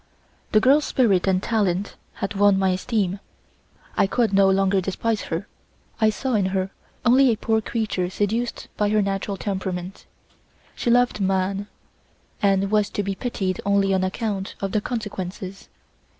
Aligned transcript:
The 0.51 0.59
girl's 0.59 0.85
spirit 0.85 1.27
and 1.27 1.43
talent 1.43 1.95
had 2.13 2.33
won 2.33 2.57
my 2.57 2.69
esteem; 2.71 3.19
I 3.95 4.07
could 4.07 4.33
no 4.33 4.49
longer 4.49 4.81
despise 4.81 5.21
her; 5.29 5.47
I 5.99 6.09
saw 6.09 6.33
in 6.33 6.47
her 6.47 6.71
only 7.05 7.29
a 7.29 7.37
poor 7.37 7.61
creature 7.61 8.09
seduced 8.09 8.67
by 8.77 8.89
her 8.89 9.03
natural 9.03 9.37
temperament. 9.37 10.07
She 10.73 10.89
loved 10.89 11.21
man, 11.21 11.67
and 12.41 12.71
was 12.71 12.89
to 12.89 13.03
be 13.03 13.13
pitied 13.13 13.61
only 13.63 13.93
on 13.93 14.03
account 14.03 14.55
of 14.59 14.71
the 14.71 14.81
consequences. 14.81 15.69